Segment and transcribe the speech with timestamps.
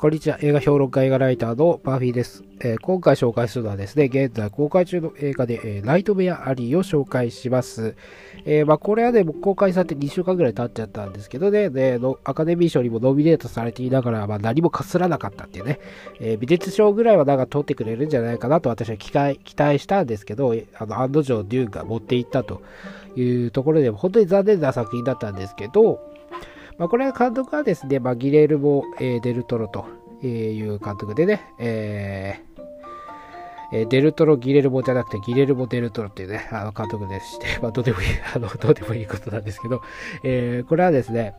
[0.00, 0.38] こんにちは。
[0.40, 2.42] 映画評論家映画ライターのバーフィーです。
[2.60, 7.96] えー、今回紹介するのはですね、現在公開中の映画で、えー、ナイトメアアリーを紹介します。
[8.46, 15.78] えー、まあ、これはね、もう公開されて2週間ぐらい経っちゃったんですけどね、ねのアカデミー賞にもノミネートされていながら、まあ、何もかすらなかったっていうね、
[16.18, 22.62] え美術賞ぐらいはなんか取ってくれるんじゃないかなと私は期待期待したんですけど、あの、案の定デューンが持っていったと
[23.16, 26.00] いうところで、本当に残念な作品だったんですけど、
[26.80, 29.84] まあ、これは監督はですね、まあ、ギレルモ・えー、デルトロと
[30.26, 39.82] いう監督でね、えー、デルトロ・ギレルモじゃなくて、ギレルモ・デルトロっていうね、あの監督でして、まあ、どうでもいい、 あの、どうでもいいことなんですけど、
[40.24, 41.34] えー、これはですね、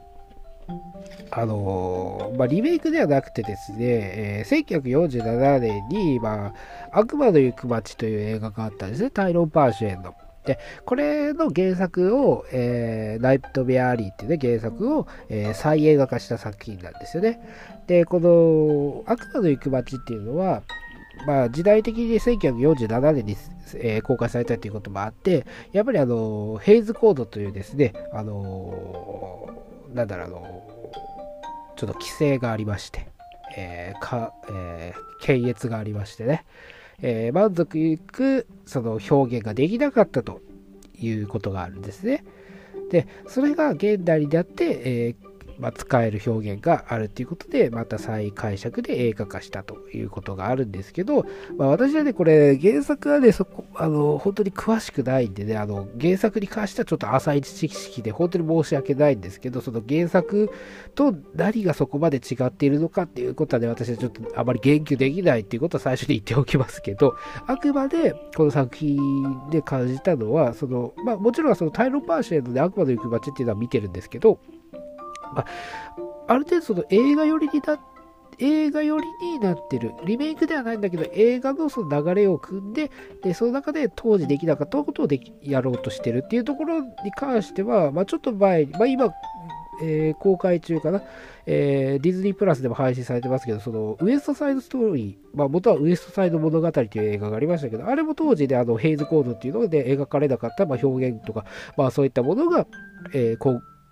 [1.32, 6.54] あのー、まあ、リメイクではなくてですね、えー、1947年に、ま
[6.92, 10.14] あ、悪魔の行く街という映画があったんですね、タイロン・パーシュエンの。
[10.46, 17.40] で、これの原作を、えー、ナイト・ベアリーっていうね、原作を、えー、再映画化した作品なんですよね。
[17.88, 20.64] で、この悪魔の行く街っていうのは、
[21.28, 23.38] まあ、時代的に1947年に、
[23.76, 33.08] えー、公開されたということもあって、やっぱりあの、ヘイズコードというですね、あのー、なんだろう、あのー、ちょっと規制がありまして、
[33.56, 36.46] えーかえー、検閲がありましてね、
[37.02, 40.42] えー、満足いくその表現ができなかったと
[41.00, 42.24] いうことがあるんですね。
[42.90, 45.31] で、それが現代になって、えー
[45.62, 51.24] まあ、使える表現があるということで、また再解釈で映画化したということがあるんですけど、
[51.56, 60.50] まあ、私はね、これ、原作はね、そこ、あの、本当に詳しくないんでね、あの、原作に関してはちょっと浅い知識で、本当に申し訳ないんですけど、その原作
[60.96, 67.16] と何がそこまで違っているのかっていうことはね、私はちょっとあまり言及できないっていうことは最初に言っておきますけど、
[67.46, 74.40] あくまでこの作品で感じたのは、その、まあ、もちろんそのタイロン・パーシェンのね、悪魔の行く街っていうのは見てるんですけど、
[75.34, 75.46] まあ、
[76.28, 77.80] ある程度その映画寄りにな
[78.40, 79.94] 映画寄りになってる。
[80.04, 82.90] リメイクではないんだけど、映画のその流れを組んで、
[83.24, 89.14] で、その中で当時できなかったことをできやろうとしてるっていうところに関しては、まあ、ちょっと前に、まあ、今、
[89.84, 91.02] えー、公開中かな、
[91.46, 101.46] えー、ディズニープラスでも配信されてますけど、そのウエストサイドストーリー、まあ、元はウエストサイド物語という映画がありましたけど、あれも当時であのヘイズコードっていうので描かれなかった、まあ、表現とか、
[101.78, 102.68] まあ、そういったものが、
[103.14, 103.38] えー、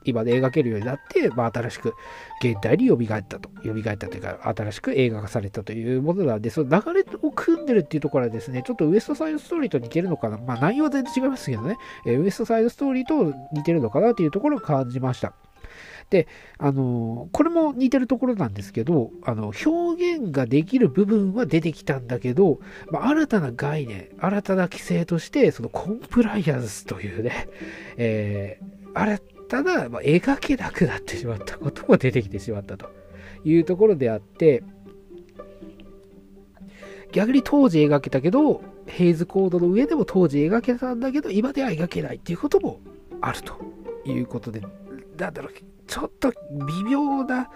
[0.05, 1.93] 今で描けるようになって、まあ、新しく
[2.41, 3.49] 現代に蘇ったと。
[3.63, 10.37] 蘇ったというか、新しく映画化されたというものなんで、その流れを組んでるっていうところはですね、ちょっとウエストサイドストーリーと似てるのかな。
[10.37, 15.33] まあ、内容は全然違いますけどね、えウエストサイドストーリーと似てるのかなというところを感じました。
[16.09, 16.27] で、
[16.57, 22.59] あのこれも似てるところなんですけど、あの、表現ができる部分は出てきたんだけど、
[22.91, 27.47] まあ、新たな概念、新たな規制として、そのコンプライアンスというね、
[27.97, 32.89] えー、新ただ、まあ、描けなくなってしまったことも出てきてしまったと。
[33.45, 34.63] いうところであって、
[37.11, 42.79] 逆に当時描けたけど、ヘイズコードの上でも当時描けたんだけど、今では描けないっていうことも
[43.21, 43.79] あると。
[44.05, 44.61] いうことで、
[45.17, 45.53] なんだろう、
[45.87, 46.31] ちょっと
[46.67, 47.49] 微妙な、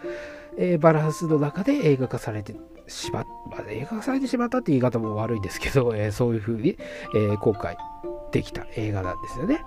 [0.57, 2.55] え、バランスの中で映画化されて
[2.87, 6.77] しまっ、まあ、映画化されてしまったって言い方も悪いんですけど、え、そういう風に、
[7.15, 7.77] えー、今回
[8.31, 9.63] できた映画なんですよね。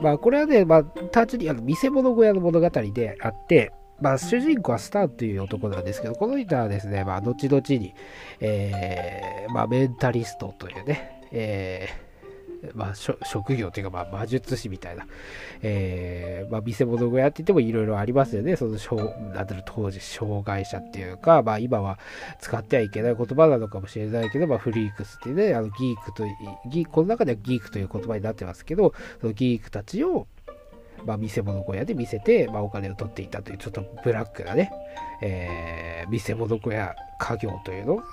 [0.00, 7.94] まあ、これはね、まあ、単純にあの見せ物小屋の物語であって、まあ、主人公はスタンという男なんですけど、この人はですね、まあ、後々に、
[8.40, 12.05] えー、まあ、メンタリストというね、えー
[12.74, 15.06] まあ、職業というか、まあ、魔術師みたいな、
[15.62, 18.56] えー、まあ、見せ物小屋っていってもいろいろありますよね。
[18.56, 18.76] その、
[19.34, 21.98] なんだろう、当時、障害者っていうか、まあ、今は
[22.40, 26.24] 使ってはいけない言葉なのかもしれないけど、まあ、フリークスっていうね、あの、ギークと、
[26.68, 30.26] ギこの中ではギークという言葉になってますけど、そのギークたちを、
[31.04, 34.70] まあ、見せ物小屋で見せて、まあ、お金を取っていたという、ちょっとブラックなね、
[35.22, 38.04] えー、見せ物小屋家業というのが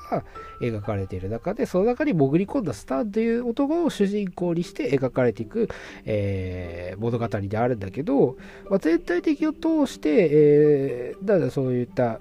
[0.62, 5.70] 描かれている中で、その中に潜り込んだスターという男を主人公にして描かれていく、
[6.06, 8.38] えー、物語であるんだけど、
[8.70, 12.20] まあ、全体的を通して、えー、なんだそういった、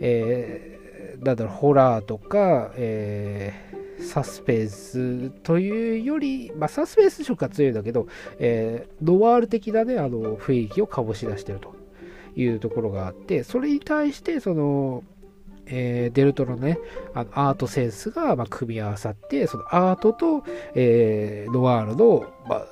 [0.00, 3.71] えー、なんだろう、ホラーとか、えー
[4.02, 8.06] サスペンスというより、まあ、サスペンス色が強いんだけど、
[8.38, 11.82] えー、ノワール的なね、あの雰囲気を醸し出してると。
[12.36, 15.04] いうところがあって、それに対して、その、
[15.66, 16.78] えー、デルトロのね、
[17.14, 20.44] あのアートセンスが、ま、組み合わさって、そのアートと、
[20.74, 22.66] えー、ノワールの、まあ、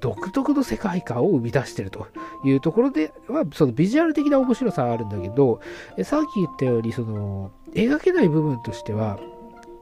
[0.00, 2.06] 独特の世界観を生み出してると。
[2.44, 5.60] いうところでは、そのビジュアル的な面白さはあるんだけど、
[6.02, 9.18] さっき言ったように、その、描けない部分としては、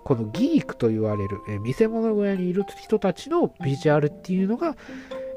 [0.05, 4.77] このギークと言われる、えー、見せ物小屋にいる人たちのビジュアルっていうのが、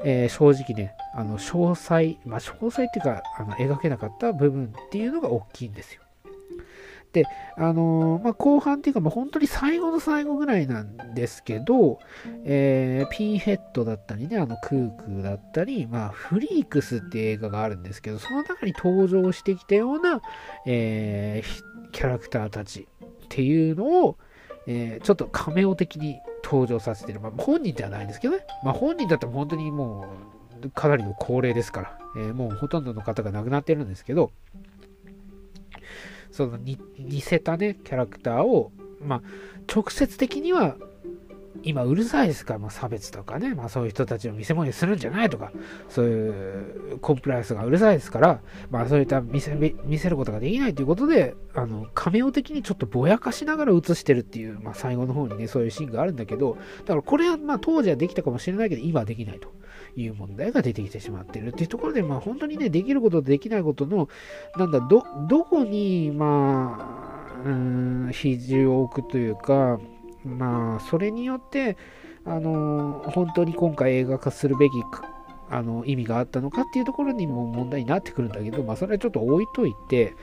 [0.04, 6.02] えー、正直ね、あの詳細、まあ、詳細っていうかあの描けなかった部分っていうのが大きいんですよ。
[7.14, 7.26] で、
[7.56, 12.00] あのー、まあ、後半っていうか、まあ、本当に最後の最後ぐらいなんですけど、
[12.44, 20.20] えー、ピンヘッドだったりね、あのクークーだったり、まあ、フリークスっていう映画があるんですけど、その中に登場してきたような、
[20.66, 24.18] えー、キャラクターたちっていうのを、
[24.66, 27.20] えー、ちょっとカメオ的に登場させてる。
[27.20, 28.46] まあ、本人ではないんですけどね。
[28.62, 30.06] まあ、本人だって本当にも
[30.62, 34.30] う、かなりの高齢ですから、えー、もうほとんどの方が亡くなってるんですけど、
[36.30, 39.22] その似せたね、キャラクターを、まあ、
[39.72, 40.76] 直接的には、
[41.64, 45.52] 今うるさいですから、まあ、差別とかね、まあ、そういう人たちを見せ物にするんじゃないとか、
[45.88, 46.28] そうい
[46.94, 48.40] うコンプライアンスがうるさいですから、
[48.70, 59.52] まあ、そういった見せ見せることができないということで、あの、カメオ的にちょっとぼやかしながら映してるっていう、まあ、最後の方にね、そういうシーンがあるんだけど、だからこれは、まあ、当時はできたかもしれないけど、今はできないと。
[59.96, 64.08] いう問題が出てきてしまってるっていうところで、まあ本当にね、できることとできないことの、
[64.56, 69.78] なんだ、ど、どこに、まあ、うん、比重を置くというか、
[70.24, 71.76] まあ、それによって、
[72.24, 74.72] あの、本当に今回映画化するべき
[75.50, 80.14] あの意味があったのかっていうところにも問題になってくるんだけど、まあ、それはちょっと置いといて、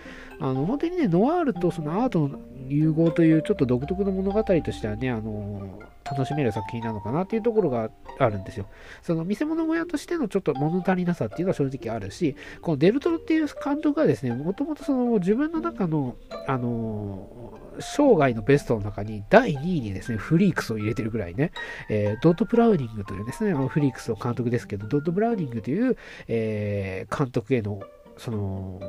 [0.41, 8.65] あの本当にね、ノワールとそのアートの融合というちょっと独特の物語としてはね、あの楽しめる作品なのかなっていうところがあるんですよ。
[9.03, 16.15] その見せ物小屋としてのちょっと物足りなさっていうのは正直あるし、このデルトロっていう監督がですね、もともとその自分の中の、
[16.47, 21.51] あの生涯のベストの中に第2位にですね、フリークスを入れてるぐらいね、
[21.87, 25.97] えー、ドット・ブラウニングというですね、フリークスの監督ですけど、ドット・ブラウニングという、
[26.27, 27.79] えー、監督への、
[28.17, 28.81] その、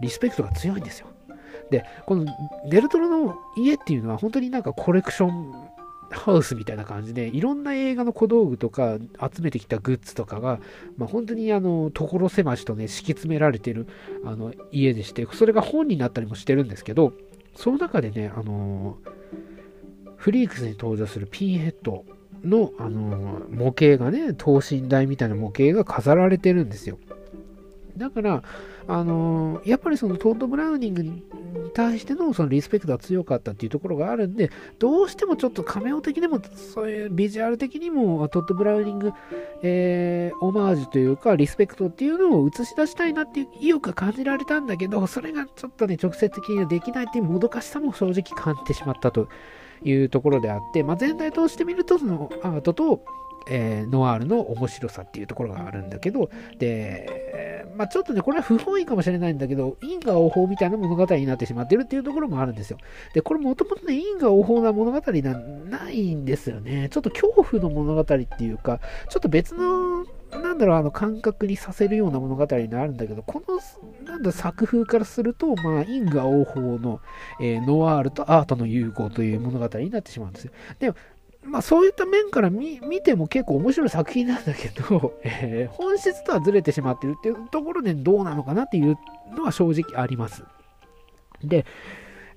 [0.00, 1.08] リスペクトが強いんですよ。
[1.70, 2.24] で、この
[2.68, 5.52] デルトロの家っていうのは本当になんかコレクション
[6.10, 10.60] ハウスみたいな感じで、いろんな映画の小道具とか集めてきたグッズとかが、
[10.96, 13.86] まあ、本当にあの、所狭しとね、敷き詰められてる
[14.24, 17.12] あの家でして、それが本になったりもしてるんですけど、
[17.54, 18.98] その中でね、あの
[20.16, 22.04] フリークスに登場するピンヘッド
[22.42, 26.98] の、あの模型がね、等身大みたいな模型が飾られてるんですよ。
[27.98, 28.42] だから、
[28.86, 31.22] あのー、やっぱりそのトート・ブラウニングに
[31.74, 36.40] 対してのそのリスペクトが強かったっていうところがあるんで、どうしてもちょっとカメオ的にも、
[36.74, 39.12] そういうビジュアル的にもトッド・ブラウニング、
[39.62, 49.28] えー、オマージュというか、リスペクトっていうのを映し出したいなっていう意欲が感じられたんだけど、それがちょっとね、直接的にはできないっていうもどかしさも正直感じてしまったと
[49.82, 53.04] いうところであって、まあ、全体通してみると、そのアートと、
[53.50, 62.78] えー、ノワールの面白さっていうところがあるんだけど、で、まあ、ちょっとね、これは不本意かもしれないんだけど、因果応報みたいな物語になってしまってるっていうところもあるんですよ。
[63.14, 66.88] で、これもともとね、因果応報な物語なないんですよね。
[66.90, 73.58] ちょっと恐怖の物語っていうか、ちょっと別のなんだろう、あの感覚にさせるような物語になるんだけど、この、
[74.04, 77.00] なんだ、作風からすると、まあ、因果応報の、
[77.40, 80.52] えー、ノワールとアートの融合という物語になってしまうんですよ。
[80.78, 80.92] で
[81.48, 88.98] まあ、そういった面から見ても結構面白い作品なんだけど、 えー、本質とはずれてしまってるっていうところでどうなのかなっていう
[89.36, 90.44] のは正直あります。
[91.42, 91.64] で、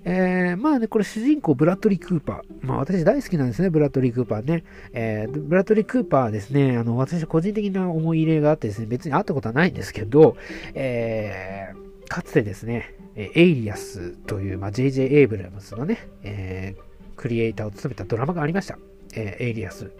[0.03, 2.65] えー、まあね、これ主人公ブラッドリー・クーパー。
[2.65, 4.63] まあ私大好きなんですね、ブラッドリー・クーパーね。
[4.93, 10.37] えー、ブラッドリー・クーパーですね、あの、私個人的な思い入れがあってですね、別に会ったことはないんですけど、
[10.73, 18.79] えー、かつてですね、エイリアスという、まあ、JJ エイブラムスのね、えー、クリエイターを務めたドラマがありました。
[19.15, 19.91] えー、エイリアス。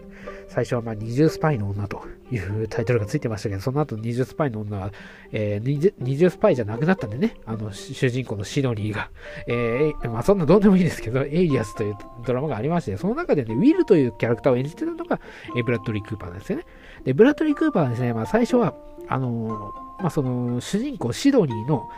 [0.48, 4.92] 最初はまあ二重スパイの女というタイトルがついてましたけど、その後二重スパイの女は、
[5.32, 9.10] えー、二重スパイじゃなくなったんでね、あの、主人公のシドニーが、
[9.46, 15.20] えー、まあそんなどうでもいいですけど、エイリアスというドラマがありまして、その中でね、ウィルというキャラクターを演じてたのが、
[15.56, 16.66] えー、ブラッドリー・クーパーなんですよね。
[17.04, 18.74] で、ブラッドリー・クーパーはですね、まあ最初は、
[19.08, 21.88] あのー、まあその、主人公シドニーの、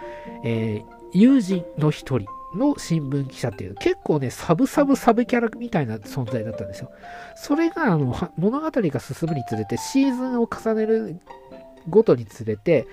[0.44, 6.90] えー、友人の一人、の新聞記者っていう、結構ね、サブサブサブキャラみたいな存在だったんですよ。
[7.37, 11.20] それが、あの、物語が進むにつれて、シーズンを重ねる
[11.88, 12.87] ごとにつれて、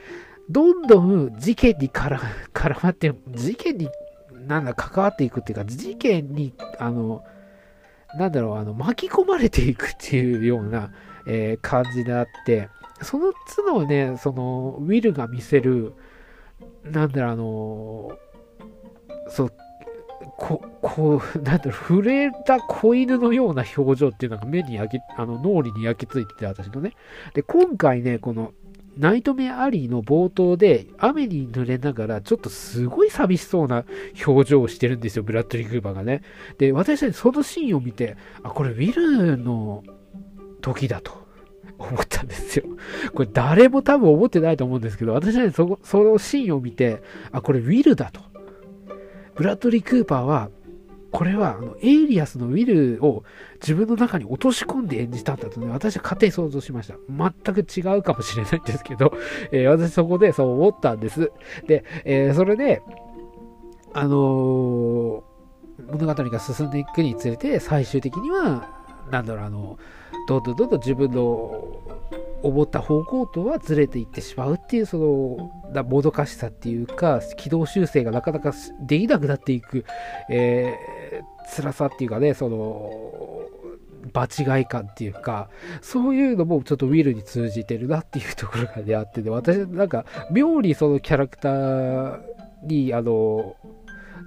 [0.50, 2.20] どんどん事件に 絡
[2.84, 3.90] まって、事件に、
[4.48, 7.24] なんだ、関わっていくっていうか、事件に、あの、
[8.16, 10.92] なんだろう、あの、巻き込まれていくっていうような、
[11.28, 12.70] えー、感じであって、
[13.02, 15.94] その都度ね、その、ウィルが見せる、
[16.84, 18.18] なんだろう、あの
[19.32, 19.54] そう、
[20.38, 26.94] こ、こう、 なんだろう、触れた子犬のような表情っていうのが目に焼き、あの、脳裏に焼き付いてて、私のね。
[27.34, 28.54] で、今回ね、この、
[28.98, 33.86] ナイトメアリーの冒頭で雨に濡れながらちょっとすごい寂しそうな
[34.28, 36.24] 表情をしてるんですよ、ブラッドリー・クーバーがね。
[36.58, 39.84] で、私はそのシーンを見て、あ、これウィルの
[40.62, 41.22] 時だと。
[41.78, 42.66] 思ったんですよ。
[43.16, 48.31] これ誰も多分思ってないと思うんですけど、私はね、そそのシーンを見て、あ、これウィルだと。
[49.36, 50.50] ブラッドリー・クーパーは、
[51.12, 52.66] これはあのエイリアスのウィ
[52.98, 53.24] ルを
[53.62, 56.96] 自分の中に落とし込んで演じたんだとね、私は勝手に想像しました。
[57.10, 59.14] 全く違うかもしれないんですけど、
[59.52, 61.32] えー、私そこでそう思ったんです。
[61.68, 62.82] で、えー、それで、
[63.94, 65.22] あのー、
[65.92, 68.70] 物語が進んでいくにつれて、最終的には、
[69.12, 69.78] なんだろう、あの、
[70.28, 71.81] どんどんどんどん自分の
[72.44, 79.86] 思った方向とはずれていってしまうっていう、その、もどかしさっていうか、軌道修正がなかなかできなくなっていく、
[80.30, 83.42] えー、辛さっていうかね、その、
[84.14, 85.50] 場違い感っていうか、
[85.82, 92.20] そういうのもちょっとウィルに通じてるなっていうところがね、あってね、私なんか、妙にそのキャラクター
[92.64, 93.56] に、あの、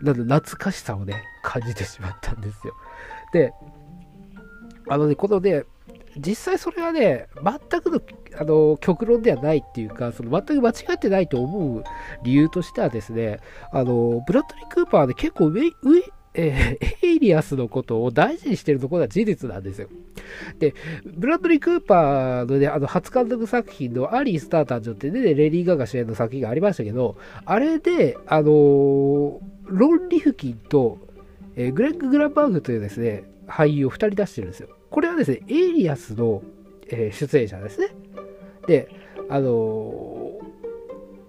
[0.03, 2.75] なん懐かしさをね、感じてしまったんですよ。
[3.33, 3.53] で、
[4.89, 5.65] あのね、このね、
[6.19, 8.01] 実際それはね、全くの
[8.39, 11.85] あの極論ではないっていうか、その全く間違ってないと思う
[12.23, 13.39] 理由としてはですね、
[13.73, 16.03] あのブラッドリー・クーパーは、ね、結構上、上、
[16.35, 19.89] えー、エイリアスのことを大事にしてるところは事実なんですよ。
[20.59, 30.99] で、ブラッドリー・クーパーのね、あの、初監督作品のアリー・スター誕生ってね、レディー・ガガ主演の作品がありましたけど、あれで、あのー、ロン・リフキンと、
[31.57, 34.69] えー、グレッグ・グランバーグというですね、俳優を2人出してるんですよ。
[34.95, 36.41] これはですね、エイリアスの、
[36.87, 37.89] えー、出演者ですね。
[38.69, 38.89] で、
[39.29, 40.45] あのー、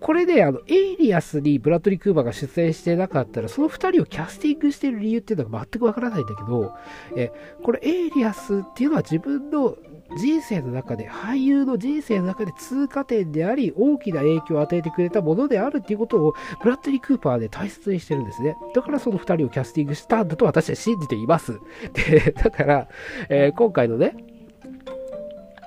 [0.01, 6.75] これね、あの、エイリアスにブラッドリー・クーパーが出演してなかったら、その2人をキャスティングしてる理由っていうのが全くわからないんだけど、
[7.15, 7.31] え
[7.63, 9.75] これ、エイリアスっていうのは自分の
[10.17, 18.55] 人生の中で、俳優の人生の中で通過点であり、大きな影響を与えてくれたものであるっていうことを、ブラッドリー・クーパーで大切にしてるんですね。
[18.75, 21.59] だからその2人をキャスティングしたんだと私は信じています。
[21.93, 22.88] で、だから、
[23.29, 24.15] えー、今回のね、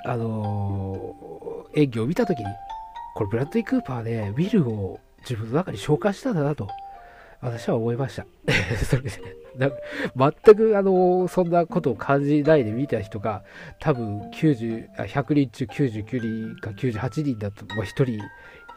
[0.05, 2.45] あのー、演技を見たときに、
[3.15, 6.69] これブラッドリー・クーパーね、ウィルを自分の中に紹介したんだなと。
[7.41, 8.27] 私は思いました。
[8.85, 9.11] それで、
[10.17, 13.45] 全くあの、そんなことを感じないで見た人が、
[13.81, 18.05] 多分90、100人中99人か98人だと、まあ、1人、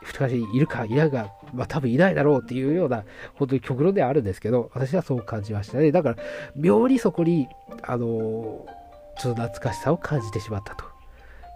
[0.05, 3.03] 2人いるかいないか、まあ多分いないだろうっていうような、
[3.35, 5.91] 本当に極論ではあるんですけど、私はそう感じましたね。
[5.91, 6.15] だから、
[6.55, 7.47] 妙にそこに、
[7.83, 8.65] あの、
[9.17, 10.85] ちょっと懐かしさを感じてしまったと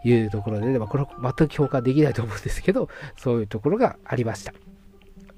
[0.08, 4.54] いうところで、まあ、これは全く共感できないと思うんですけど、そういうところがありました。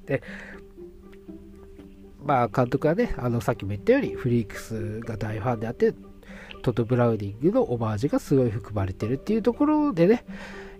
[0.05, 0.21] で、
[2.24, 5.93] まあ、監督はね、あの、さっきも言ったように、フリークスが大ファンであって、
[6.62, 10.25] トッド・ブラウニングのオマージュがすごい含まれてるっていうところでね、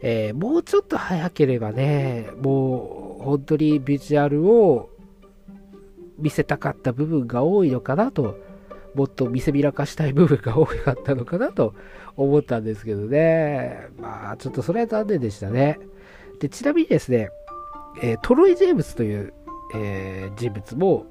[0.02, 4.90] えー、もうちょっと早ければね、もう本当にビジュアルを
[6.18, 8.38] 見せたかった部分が多いのかなと、
[8.96, 11.76] もっと見せびらかしたい部分が多かったのかなと
[12.16, 15.80] 思ったんですけどね、まあちょっとそれは残念でしたね。
[16.40, 17.30] でちなみにですね、
[18.02, 19.34] えー、トロイ・ジェームスという、
[19.76, 21.06] えー、人物も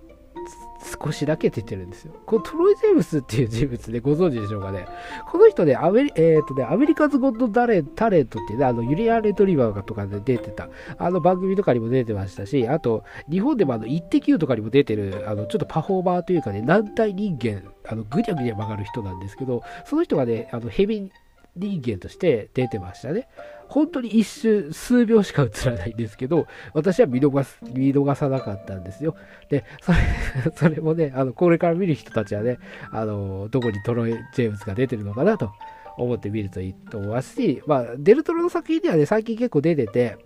[1.03, 2.15] 少しだけ出てるんですよ。
[2.27, 4.87] このトロイ・ジェームスっていう人物でご存知でしょうかね。
[5.31, 10.69] この人ね、アメリ,、えーとね、アメリカズ・ゴッド・タレタレントっていうね、あの、ユリアン・レトリバーとかで出てた、
[10.99, 21.11] あの番組とかにも出てましたし、あと、日本でもあの、イッテ Q とかにも出てる、あの、ちょっとパフォーマーというかね、軟体人間、あの、ぐにゃぐにゃ曲がる人なんですけど、その人がね、あの、ヘビ
[21.57, 23.29] 人間として出てましたね。
[23.69, 29.17] 本当に一瞬、数秒しか映らないんですけど、私は見逃す、見逃さなかったんですよ。
[29.49, 29.99] で、それ、
[30.55, 32.59] それもね、あの、これから見る人たちはね、
[32.91, 35.53] あの、どこにトロイ・ジェームズが出てるのかなと
[35.97, 40.17] 思って見るといいと思いますし、まあ、デルトロの作品ではね、最近結構出てて、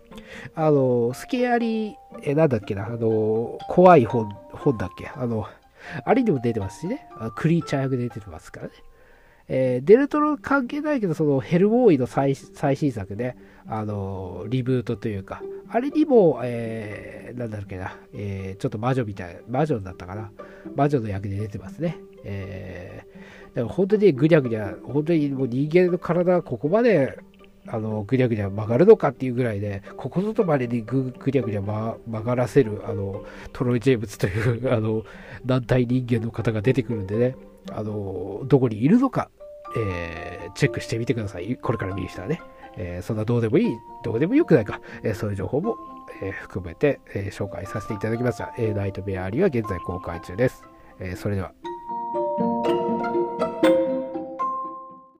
[0.55, 5.47] あの、スケアリー、え、なんだっけな、あの、怖い本、本だっけ、あの、
[6.05, 8.73] あれにも出てますしね、クリーチャー役出てますからね。
[9.53, 20.31] えー、デルトロ関係ないけど、そのヘルボーイの最新作ね、あのー、リブートというか、あれにも、えー、なんだっけな、えー、ちょっと魔女みたいな、魔女だったかな。
[20.77, 21.99] 魔女の役で出てますね。
[22.25, 27.19] えー、でも本当にぐにゃぐにゃ、本当にもう人間の体がここまで、
[27.67, 35.03] あの、ぐにゃぐにゃ曲がるのかっていうぐらいで、ここぞとまでにぐぐにゃぐにゃ、ま、曲がらせる、あの、トロイ・ジェームズという、あの、
[35.45, 37.35] 団体人間の方が出てくるんでね、
[37.73, 39.29] あの、どこにいるのか、
[39.77, 41.57] えー、チェックしてみてください。
[41.57, 42.41] これから見る人はね。
[42.77, 45.77] えー、そんなどうでもいい、どうでもよくないか、えー、そういう情報も、
[46.23, 48.53] え含めて、え紹介させていただきました。
[48.59, 50.65] えナイトベアリーは現在公開中です。
[50.99, 51.53] えそれでは。